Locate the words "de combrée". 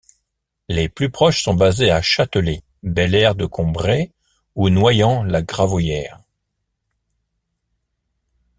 3.35-4.11